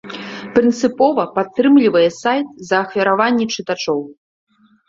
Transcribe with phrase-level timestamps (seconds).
[0.53, 3.99] Прынцыпова падтрымлівае сайт за ахвяраванні чытачоў.